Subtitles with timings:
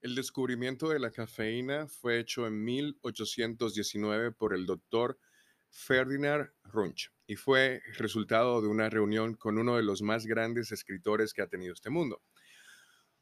[0.00, 5.18] El descubrimiento de la cafeína fue hecho en 1819 por el doctor
[5.70, 11.32] Ferdinand Runch y fue resultado de una reunión con uno de los más grandes escritores
[11.32, 12.22] que ha tenido este mundo.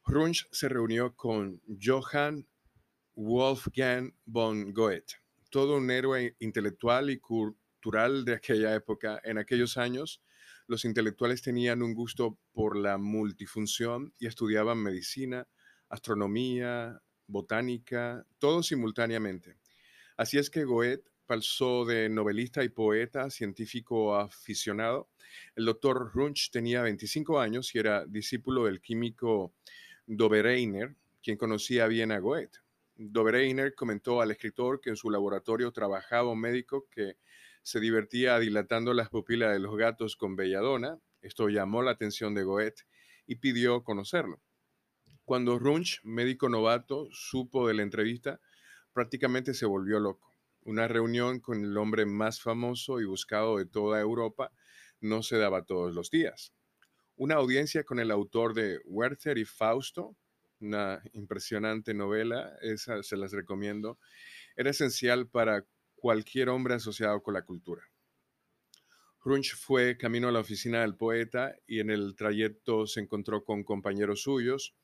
[0.05, 2.47] Runch se reunió con Johann
[3.15, 5.15] Wolfgang von Goethe,
[5.49, 9.19] todo un héroe intelectual y cultural de aquella época.
[9.25, 10.23] En aquellos años,
[10.67, 15.49] los intelectuales tenían un gusto por la multifunción y estudiaban medicina,
[15.89, 19.57] astronomía, botánica, todo simultáneamente.
[20.17, 25.09] Así es que Goethe pasó de novelista y poeta, científico aficionado.
[25.55, 29.53] El doctor Runch tenía 25 años y era discípulo del químico
[30.07, 32.59] Dobereiner, quien conocía bien a Goethe.
[32.97, 37.17] Dobereiner comentó al escritor que en su laboratorio trabajaba un médico que
[37.63, 40.99] se divertía dilatando las pupilas de los gatos con belladona.
[41.21, 42.85] Esto llamó la atención de Goethe
[43.27, 44.41] y pidió conocerlo.
[45.27, 48.41] Cuando Runch, médico novato, supo de la entrevista,
[48.93, 50.37] prácticamente se volvió loco.
[50.63, 54.53] Una reunión con el hombre más famoso y buscado de toda Europa
[55.01, 56.53] no se daba todos los días.
[57.17, 60.17] Una audiencia con el autor de Werther y Fausto,
[60.61, 63.99] una impresionante novela, esa se las recomiendo,
[64.55, 67.83] era esencial para cualquier hombre asociado con la cultura.
[69.25, 73.65] Runch fue camino a la oficina del poeta y en el trayecto se encontró con
[73.65, 74.77] compañeros suyos,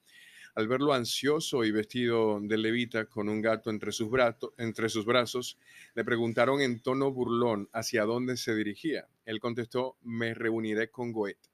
[0.54, 5.58] al verlo ansioso y vestido de levita con un gato entre sus, brazos,
[5.94, 9.08] le preguntaron en tono burlón hacia dónde se dirigía.
[9.24, 11.50] Él contestó, me reuniré con Goethe.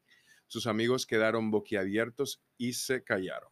[0.46, 3.50] Sus amigos quedaron boquiabiertos y se callaron.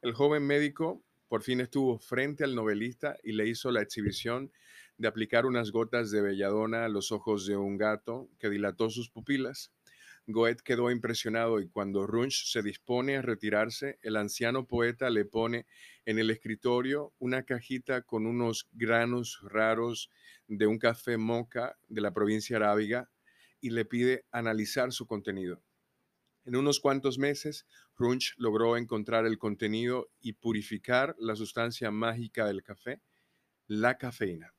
[0.00, 4.50] El joven médico por fin estuvo frente al novelista y le hizo la exhibición
[4.98, 9.10] de aplicar unas gotas de belladona a los ojos de un gato que dilató sus
[9.10, 9.72] pupilas.
[10.26, 15.66] Goethe quedó impresionado y cuando Runch se dispone a retirarse, el anciano poeta le pone
[16.04, 20.10] en el escritorio una cajita con unos granos raros
[20.46, 23.10] de un café moca de la provincia arábiga
[23.60, 25.62] y le pide analizar su contenido.
[26.44, 32.62] En unos cuantos meses, Runch logró encontrar el contenido y purificar la sustancia mágica del
[32.62, 33.02] café,
[33.66, 34.54] la cafeína.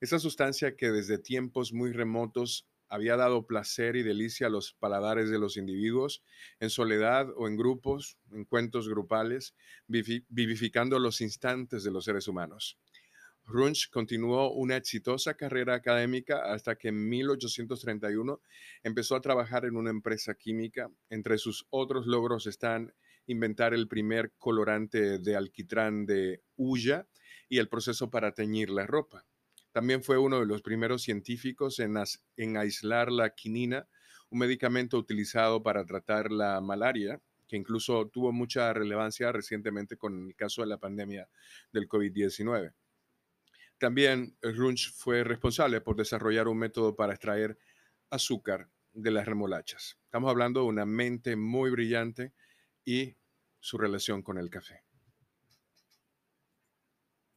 [0.00, 5.28] Esa sustancia que desde tiempos muy remotos había dado placer y delicia a los paladares
[5.28, 6.22] de los individuos,
[6.60, 9.56] en soledad o en grupos, en cuentos grupales,
[9.88, 12.78] vivificando los instantes de los seres humanos.
[13.46, 18.40] Runch continuó una exitosa carrera académica hasta que en 1831
[18.84, 20.88] empezó a trabajar en una empresa química.
[21.10, 22.94] Entre sus otros logros están
[23.26, 27.08] inventar el primer colorante de alquitrán de hulla
[27.48, 29.26] y el proceso para teñir la ropa.
[29.74, 33.88] También fue uno de los primeros científicos en, aislar la quinina,
[34.30, 40.36] un medicamento utilizado para tratar la malaria, que incluso tuvo mucha relevancia recientemente con el
[40.36, 41.28] caso de la pandemia
[41.72, 42.72] del COVID-19.
[43.76, 47.58] También Runch fue responsable por desarrollar un método para extraer
[48.10, 49.98] azúcar de las remolachas.
[50.04, 52.32] Estamos hablando de una mente muy brillante
[52.84, 53.16] y
[53.58, 54.84] su relación con el café.